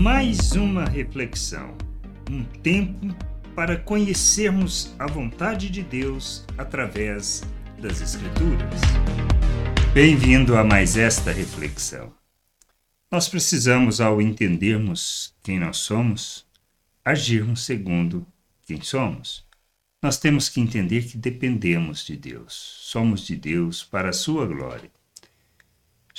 Mais 0.00 0.52
uma 0.52 0.86
reflexão, 0.86 1.76
um 2.30 2.42
tempo 2.42 3.14
para 3.54 3.76
conhecermos 3.76 4.94
a 4.98 5.06
vontade 5.06 5.68
de 5.68 5.82
Deus 5.82 6.46
através 6.56 7.42
das 7.78 8.00
Escrituras. 8.00 8.80
Bem-vindo 9.92 10.56
a 10.56 10.64
mais 10.64 10.96
esta 10.96 11.30
reflexão. 11.30 12.14
Nós 13.10 13.28
precisamos, 13.28 14.00
ao 14.00 14.22
entendermos 14.22 15.34
quem 15.42 15.60
nós 15.60 15.76
somos, 15.76 16.46
agirmos 17.04 17.66
segundo 17.66 18.26
quem 18.64 18.80
somos. 18.80 19.44
Nós 20.02 20.16
temos 20.16 20.48
que 20.48 20.62
entender 20.62 21.02
que 21.02 21.18
dependemos 21.18 22.06
de 22.06 22.16
Deus, 22.16 22.54
somos 22.54 23.26
de 23.26 23.36
Deus 23.36 23.82
para 23.84 24.08
a 24.08 24.14
sua 24.14 24.46
glória. 24.46 24.90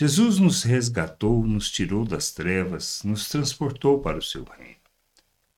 Jesus 0.00 0.38
nos 0.38 0.62
resgatou, 0.62 1.46
nos 1.46 1.70
tirou 1.70 2.06
das 2.06 2.32
trevas, 2.32 3.02
nos 3.04 3.28
transportou 3.28 4.00
para 4.00 4.16
o 4.16 4.22
seu 4.22 4.44
reino. 4.44 4.80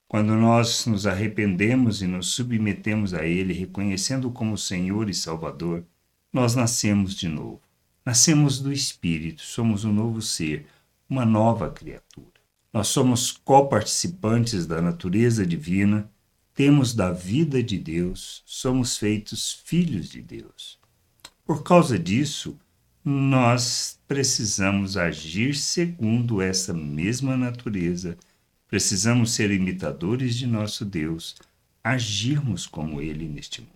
Quando 0.09 0.35
nós 0.35 0.85
nos 0.85 1.07
arrependemos 1.07 2.03
e 2.03 2.09
nos 2.09 2.31
submetemos 2.35 3.15
a 3.15 3.25
Ele, 3.25 3.53
reconhecendo 3.53 4.33
como 4.33 4.59
Senhor 4.59 5.09
e 5.09 5.15
Salvador, 5.15 5.85
nós 6.33 6.57
nascemos 6.57 7.15
de 7.15 7.29
novo. 7.29 7.63
Nascemos 8.05 8.59
do 8.59 8.73
Espírito, 8.73 9.43
somos 9.43 9.85
um 9.85 9.93
novo 9.93 10.21
ser, 10.21 10.67
uma 11.09 11.25
nova 11.25 11.71
criatura. 11.71 12.41
Nós 12.73 12.89
somos 12.89 13.31
coparticipantes 13.31 14.67
da 14.67 14.83
natureza 14.83 15.47
divina, 15.47 16.11
temos 16.53 16.93
da 16.93 17.13
vida 17.13 17.63
de 17.63 17.79
Deus, 17.79 18.43
somos 18.45 18.97
feitos 18.97 19.53
filhos 19.65 20.09
de 20.09 20.21
Deus. 20.21 20.81
Por 21.45 21.63
causa 21.63 21.97
disso, 21.97 22.59
nós 23.05 23.99
precisamos 24.07 24.97
agir 24.97 25.57
segundo 25.57 26.41
essa 26.41 26.73
mesma 26.73 27.37
natureza, 27.37 28.17
precisamos 28.69 29.33
ser 29.33 29.51
imitadores 29.51 30.37
de 30.37 30.47
nosso 30.47 30.85
Deus, 30.85 31.35
agirmos 31.83 32.67
como 32.67 33.01
Ele 33.01 33.29
neste 33.29 33.61
mundo. 33.61 33.73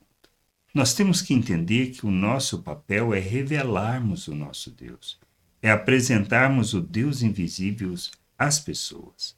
Nós 0.73 0.95
temos 0.95 1.23
que 1.23 1.35
entender 1.35 1.91
que 1.91 2.07
o 2.07 2.11
nosso 2.11 2.63
papel 2.63 3.13
é 3.13 3.19
revelarmos 3.19 4.29
o 4.29 4.35
nosso 4.35 4.71
Deus, 4.71 5.19
é 5.61 5.71
apresentarmos 5.71 6.75
o 6.75 6.81
Deus 6.81 7.23
invisível 7.23 7.95
às 8.39 8.61
pessoas. 8.61 9.35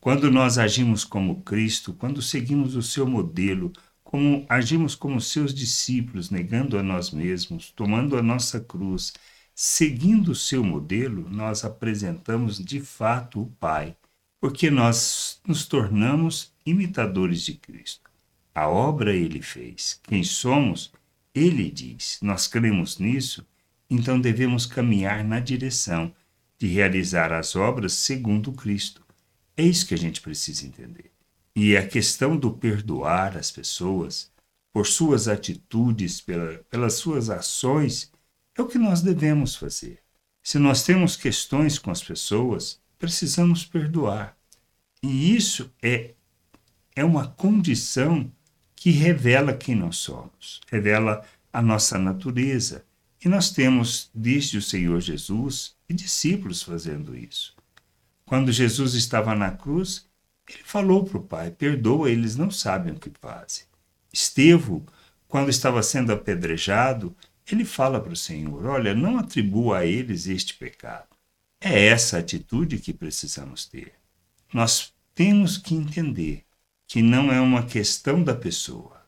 Quando 0.00 0.30
nós 0.30 0.56
agimos 0.56 1.04
como 1.04 1.42
Cristo, 1.42 1.92
quando 1.92 2.22
seguimos 2.22 2.76
o 2.76 2.82
seu 2.82 3.06
modelo, 3.06 3.72
como 4.16 4.46
agimos 4.48 4.94
como 4.94 5.20
seus 5.20 5.52
discípulos, 5.52 6.30
negando 6.30 6.78
a 6.78 6.82
nós 6.82 7.10
mesmos, 7.10 7.70
tomando 7.70 8.16
a 8.16 8.22
nossa 8.22 8.58
cruz, 8.58 9.12
seguindo 9.54 10.30
o 10.30 10.34
seu 10.34 10.64
modelo, 10.64 11.28
nós 11.28 11.66
apresentamos 11.66 12.58
de 12.58 12.80
fato 12.80 13.42
o 13.42 13.46
Pai, 13.60 13.94
porque 14.40 14.70
nós 14.70 15.38
nos 15.46 15.66
tornamos 15.66 16.50
imitadores 16.64 17.42
de 17.42 17.56
Cristo. 17.56 18.10
A 18.54 18.66
obra 18.66 19.14
ele 19.14 19.42
fez. 19.42 20.00
Quem 20.04 20.24
somos, 20.24 20.90
ele 21.34 21.70
diz. 21.70 22.18
Nós 22.22 22.46
cremos 22.46 22.98
nisso, 22.98 23.46
então 23.90 24.18
devemos 24.18 24.64
caminhar 24.64 25.22
na 25.24 25.40
direção 25.40 26.10
de 26.58 26.66
realizar 26.68 27.34
as 27.34 27.54
obras 27.54 27.92
segundo 27.92 28.50
Cristo. 28.50 29.02
É 29.54 29.62
isso 29.62 29.86
que 29.86 29.92
a 29.92 29.98
gente 29.98 30.22
precisa 30.22 30.66
entender. 30.66 31.15
E 31.56 31.74
a 31.74 31.88
questão 31.88 32.36
do 32.36 32.52
perdoar 32.52 33.34
as 33.34 33.50
pessoas 33.50 34.30
por 34.74 34.86
suas 34.86 35.26
atitudes, 35.26 36.20
pela, 36.20 36.58
pelas 36.68 36.94
suas 36.94 37.30
ações, 37.30 38.12
é 38.54 38.60
o 38.60 38.66
que 38.66 38.76
nós 38.76 39.00
devemos 39.00 39.56
fazer. 39.56 40.00
Se 40.42 40.58
nós 40.58 40.82
temos 40.82 41.16
questões 41.16 41.78
com 41.78 41.90
as 41.90 42.02
pessoas, 42.02 42.78
precisamos 42.98 43.64
perdoar. 43.64 44.36
E 45.02 45.34
isso 45.34 45.72
é, 45.82 46.12
é 46.94 47.02
uma 47.02 47.26
condição 47.26 48.30
que 48.74 48.90
revela 48.90 49.54
quem 49.54 49.74
nós 49.74 49.96
somos, 49.96 50.60
revela 50.68 51.24
a 51.50 51.62
nossa 51.62 51.98
natureza. 51.98 52.84
E 53.24 53.30
nós 53.30 53.50
temos, 53.50 54.10
desde 54.14 54.58
o 54.58 54.62
Senhor 54.62 55.00
Jesus, 55.00 55.74
e 55.88 55.94
discípulos 55.94 56.62
fazendo 56.62 57.16
isso. 57.16 57.56
Quando 58.26 58.52
Jesus 58.52 58.92
estava 58.92 59.34
na 59.34 59.50
cruz, 59.52 60.06
ele 60.54 60.64
falou 60.64 61.04
para 61.04 61.18
o 61.18 61.22
Pai: 61.22 61.50
perdoa, 61.50 62.10
eles 62.10 62.36
não 62.36 62.50
sabem 62.50 62.92
o 62.94 62.98
que 62.98 63.10
fazem. 63.20 63.64
Estevão, 64.12 64.84
quando 65.28 65.50
estava 65.50 65.82
sendo 65.82 66.12
apedrejado, 66.12 67.14
ele 67.50 67.64
fala 67.64 68.00
para 68.00 68.12
o 68.12 68.16
Senhor: 68.16 68.66
olha, 68.66 68.94
não 68.94 69.18
atribua 69.18 69.78
a 69.78 69.86
eles 69.86 70.26
este 70.26 70.54
pecado. 70.54 71.08
É 71.60 71.86
essa 71.86 72.18
atitude 72.18 72.78
que 72.78 72.92
precisamos 72.92 73.66
ter. 73.66 73.94
Nós 74.52 74.92
temos 75.14 75.56
que 75.58 75.74
entender 75.74 76.44
que 76.86 77.02
não 77.02 77.32
é 77.32 77.40
uma 77.40 77.64
questão 77.64 78.22
da 78.22 78.34
pessoa, 78.34 79.04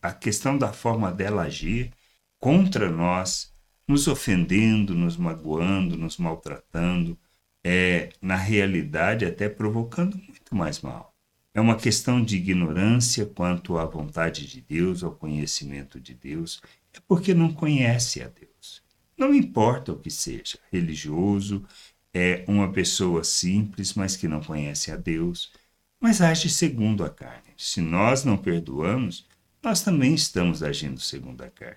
a 0.00 0.12
questão 0.12 0.58
da 0.58 0.72
forma 0.72 1.10
dela 1.10 1.42
agir 1.42 1.92
contra 2.38 2.90
nós, 2.90 3.52
nos 3.86 4.08
ofendendo, 4.08 4.94
nos 4.94 5.16
magoando, 5.16 5.96
nos 5.96 6.16
maltratando, 6.18 7.16
é, 7.64 8.10
na 8.20 8.36
realidade, 8.36 9.24
até 9.24 9.48
provocando 9.48 10.16
muito 10.16 10.54
mais 10.54 10.80
mal. 10.80 11.14
É 11.54 11.60
uma 11.60 11.76
questão 11.76 12.22
de 12.22 12.36
ignorância 12.36 13.26
quanto 13.26 13.78
à 13.78 13.84
vontade 13.84 14.46
de 14.46 14.60
Deus, 14.60 15.04
ao 15.04 15.12
conhecimento 15.12 16.00
de 16.00 16.14
Deus, 16.14 16.62
é 16.94 16.98
porque 17.06 17.34
não 17.34 17.52
conhece 17.52 18.22
a 18.22 18.28
Deus. 18.28 18.82
Não 19.16 19.34
importa 19.34 19.92
o 19.92 19.98
que 19.98 20.10
seja, 20.10 20.58
religioso, 20.72 21.64
é 22.12 22.44
uma 22.48 22.72
pessoa 22.72 23.22
simples, 23.22 23.94
mas 23.94 24.16
que 24.16 24.26
não 24.26 24.42
conhece 24.42 24.90
a 24.90 24.96
Deus, 24.96 25.52
mas 26.00 26.20
age 26.20 26.48
segundo 26.48 27.04
a 27.04 27.10
carne. 27.10 27.52
Se 27.56 27.80
nós 27.80 28.24
não 28.24 28.36
perdoamos, 28.36 29.26
nós 29.62 29.82
também 29.82 30.14
estamos 30.14 30.62
agindo 30.62 31.00
segundo 31.00 31.42
a 31.42 31.50
carne. 31.50 31.76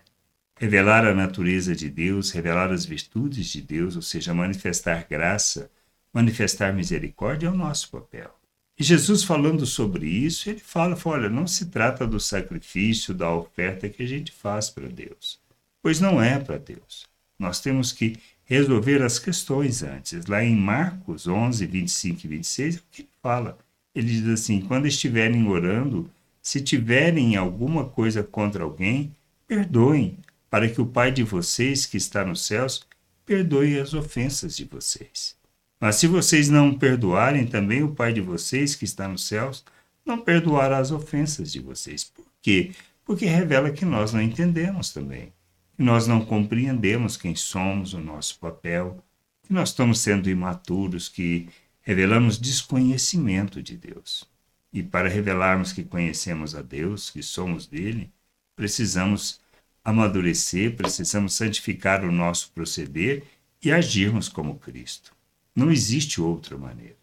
Revelar 0.57 1.05
a 1.05 1.13
natureza 1.13 1.75
de 1.75 1.89
Deus, 1.89 2.31
revelar 2.31 2.71
as 2.71 2.85
virtudes 2.85 3.47
de 3.47 3.61
Deus, 3.61 3.95
ou 3.95 4.01
seja, 4.01 4.33
manifestar 4.33 5.05
graça, 5.07 5.69
manifestar 6.15 6.73
misericórdia 6.73 7.47
é 7.47 7.51
o 7.51 7.55
nosso 7.55 7.91
papel. 7.91 8.33
E 8.79 8.83
Jesus 8.83 9.23
falando 9.23 9.65
sobre 9.65 10.07
isso, 10.07 10.49
ele 10.49 10.59
fala, 10.59 10.97
olha, 11.05 11.29
não 11.29 11.45
se 11.45 11.67
trata 11.67 12.07
do 12.07 12.19
sacrifício, 12.19 13.13
da 13.13 13.31
oferta 13.31 13.87
que 13.87 14.01
a 14.01 14.07
gente 14.07 14.31
faz 14.31 14.69
para 14.69 14.87
Deus, 14.87 15.39
pois 15.83 15.99
não 15.99 16.19
é 16.19 16.39
para 16.39 16.57
Deus. 16.57 17.05
Nós 17.37 17.59
temos 17.59 17.91
que 17.91 18.17
resolver 18.45 19.03
as 19.03 19.19
questões 19.19 19.83
antes. 19.83 20.25
Lá 20.25 20.43
em 20.43 20.55
Marcos 20.55 21.27
11, 21.27 21.65
25 21.67 22.25
e 22.25 22.27
26, 22.27 22.75
é 22.75 22.79
o 22.79 22.81
que 22.91 23.01
ele 23.03 23.09
fala? 23.21 23.57
ele 23.95 24.07
diz 24.07 24.27
assim: 24.27 24.59
quando 24.59 24.85
estiverem 24.85 25.47
orando, 25.47 26.11
se 26.41 26.61
tiverem 26.61 27.35
alguma 27.37 27.85
coisa 27.85 28.21
contra 28.21 28.63
alguém, 28.63 29.15
perdoem, 29.47 30.17
para 30.49 30.69
que 30.69 30.81
o 30.81 30.85
Pai 30.85 31.11
de 31.11 31.23
vocês 31.23 31.85
que 31.85 31.97
está 31.97 32.25
nos 32.25 32.45
céus 32.45 32.85
perdoe 33.25 33.79
as 33.79 33.93
ofensas 33.93 34.55
de 34.55 34.65
vocês. 34.65 35.35
Mas 35.79 35.97
se 35.97 36.07
vocês 36.07 36.49
não 36.49 36.77
perdoarem, 36.77 37.45
também 37.45 37.83
o 37.83 37.93
Pai 37.93 38.13
de 38.13 38.21
vocês 38.21 38.75
que 38.75 38.85
está 38.85 39.07
nos 39.07 39.25
céus 39.25 39.63
não 40.05 40.19
perdoará 40.19 40.77
as 40.77 40.91
ofensas 40.91 41.51
de 41.51 41.59
vocês. 41.59 42.03
Por 42.03 42.25
quê? 42.41 42.71
Porque 43.03 43.25
revela 43.25 43.71
que 43.71 43.85
nós 43.85 44.13
não 44.13 44.21
entendemos 44.21 44.91
também, 44.93 45.33
que 45.75 45.83
nós 45.83 46.07
não 46.07 46.23
compreendemos 46.23 47.17
quem 47.17 47.35
somos, 47.35 47.93
o 47.93 47.99
nosso 47.99 48.39
papel, 48.39 49.03
que 49.43 49.53
nós 49.53 49.69
estamos 49.69 49.99
sendo 49.99 50.29
imaturos, 50.29 51.09
que 51.09 51.49
revelamos 51.81 52.37
desconhecimento 52.37 53.61
de 53.61 53.77
Deus. 53.77 54.27
E 54.73 54.81
para 54.81 55.07
revelarmos 55.09 55.71
que 55.71 55.83
conhecemos 55.83 56.55
a 56.55 56.61
Deus, 56.61 57.09
que 57.09 57.21
somos 57.21 57.67
dele, 57.67 58.11
precisamos 58.55 59.39
amadurecer, 59.83 60.75
precisamos 60.75 61.35
santificar 61.35 62.03
o 62.03 62.11
nosso 62.11 62.51
proceder 62.51 63.23
e 63.63 63.71
agirmos 63.71 64.27
como 64.27 64.57
Cristo. 64.57 65.15
Não 65.55 65.71
existe 65.71 66.19
outra 66.19 66.57
maneira. 66.57 66.97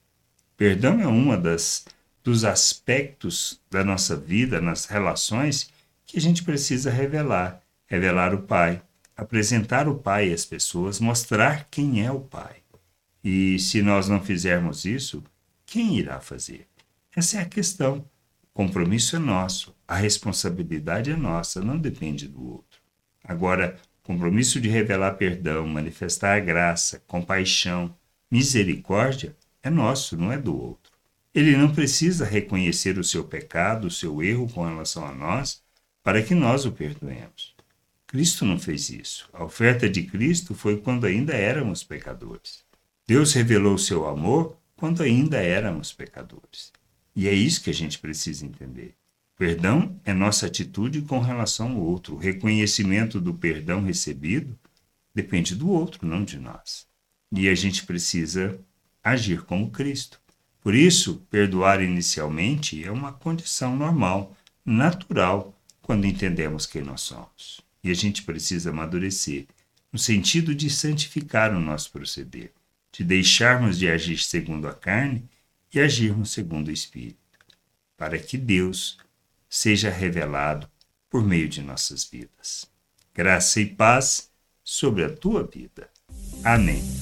Perdão 0.57 1.01
é 1.01 1.07
uma 1.07 1.37
das 1.37 1.85
dos 2.23 2.45
aspectos 2.45 3.61
da 3.71 3.83
nossa 3.83 4.17
vida, 4.17 4.61
nas 4.61 4.85
relações 4.85 5.71
que 6.07 6.17
a 6.17 6.21
gente 6.21 6.45
precisa 6.45 6.91
revelar, 6.91 7.61
revelar 7.87 8.35
o 8.35 8.43
Pai, 8.43 8.81
apresentar 9.17 9.89
o 9.89 9.97
Pai 9.97 10.33
às 10.33 10.45
pessoas, 10.45 11.01
mostrar 11.01 11.67
quem 11.71 12.05
é 12.05 12.13
o 12.13 12.21
Pai. 12.21 12.57
E 13.25 13.59
se 13.59 13.83
nós 13.83 14.09
não 14.09 14.21
fizermos 14.21 14.85
isso, 14.85 15.23
quem 15.67 15.99
irá 15.99 16.21
fazer? 16.21 16.67
Essa 17.15 17.39
é 17.39 17.43
a 17.43 17.47
questão. 17.47 18.05
O 18.43 18.55
compromisso 18.55 19.17
é 19.17 19.19
nosso, 19.19 19.75
a 19.87 19.97
responsabilidade 19.97 21.11
é 21.11 21.17
nossa, 21.17 21.61
não 21.61 21.79
depende 21.79 22.29
do 22.29 22.45
outro. 22.45 22.81
Agora, 23.25 23.79
compromisso 24.03 24.61
de 24.61 24.69
revelar 24.69 25.13
perdão, 25.13 25.67
manifestar 25.67 26.41
graça, 26.41 27.03
compaixão, 27.07 27.95
misericórdia 28.33 29.37
é 29.63 29.69
nosso, 29.69 30.17
não 30.17 30.33
é 30.33 30.39
do 30.39 30.59
outro. 30.59 30.91
Ele 31.35 31.55
não 31.55 31.71
precisa 31.71 32.25
reconhecer 32.25 32.99
o 32.99 33.05
seu 33.05 33.25
pecado, 33.25 33.89
o 33.89 33.91
seu 33.91 34.23
erro 34.23 34.49
com 34.49 34.65
relação 34.65 35.07
a 35.07 35.13
nós, 35.13 35.63
para 36.03 36.23
que 36.23 36.35
nós 36.35 36.65
o 36.65 36.73
perdoemos. 36.73 37.55
Cristo 38.07 38.47
não 38.47 38.59
fez 38.59 38.89
isso. 38.89 39.29
A 39.35 39.45
oferta 39.45 39.87
de 39.87 40.05
Cristo 40.05 40.55
foi 40.55 40.79
quando 40.79 41.05
ainda 41.05 41.35
éramos 41.35 41.85
pecadores. 41.85 42.65
Deus 43.07 43.35
revelou 43.35 43.77
seu 43.77 44.09
amor 44.09 44.57
quando 44.77 45.03
ainda 45.03 45.37
éramos 45.37 45.93
pecadores. 45.93 46.73
E 47.15 47.29
é 47.29 47.35
isso 47.35 47.63
que 47.63 47.69
a 47.69 47.75
gente 47.75 47.99
precisa 47.99 48.47
entender. 48.47 48.95
Perdão 49.37 50.01
é 50.07 50.15
nossa 50.15 50.47
atitude 50.47 51.03
com 51.03 51.21
relação 51.21 51.73
ao 51.73 51.83
outro. 51.83 52.15
O 52.15 52.19
reconhecimento 52.19 53.21
do 53.21 53.35
perdão 53.35 53.83
recebido 53.83 54.59
depende 55.15 55.55
do 55.55 55.69
outro, 55.69 56.07
não 56.07 56.25
de 56.25 56.39
nós. 56.39 56.91
E 57.35 57.49
a 57.49 57.55
gente 57.55 57.85
precisa 57.87 58.59
agir 59.03 59.43
como 59.43 59.71
Cristo. 59.71 60.21
Por 60.61 60.75
isso, 60.75 61.27
perdoar 61.31 61.83
inicialmente 61.83 62.85
é 62.85 62.91
uma 62.91 63.13
condição 63.13 63.75
normal, 63.75 64.37
natural, 64.65 65.59
quando 65.81 66.07
entendemos 66.07 66.67
quem 66.67 66.83
nós 66.83 67.01
somos. 67.01 67.61
E 67.83 67.91
a 67.91 67.95
gente 67.95 68.23
precisa 68.23 68.71
amadurecer, 68.71 69.47
no 69.93 69.99
sentido 69.99 70.55
de 70.55 70.71
santificar 70.71 71.53
o 71.53 71.61
nosso 71.61 71.91
proceder, 71.91 72.53
de 72.93 73.03
deixarmos 73.03 73.79
de 73.79 73.89
agir 73.89 74.19
segundo 74.19 74.69
a 74.69 74.75
carne 74.75 75.25
e 75.75 75.81
agirmos 75.81 76.31
segundo 76.31 76.69
o 76.69 76.73
Espírito, 76.73 77.19
para 77.97 78.19
que 78.19 78.37
Deus 78.37 78.99
seja 79.49 79.91
revelado 79.91 80.71
por 81.11 81.25
meio 81.25 81.49
de 81.49 81.63
nossas 81.63 82.05
vidas. 82.05 82.71
Graça 83.15 83.61
e 83.61 83.67
paz 83.67 84.31
sobre 84.63 85.05
a 85.05 85.11
tua 85.11 85.43
vida. 85.45 85.91
Amém. 86.45 87.02